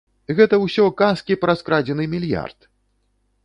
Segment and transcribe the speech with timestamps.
[0.37, 2.59] Гэта ўсё казкі пра скрадзены мільярд!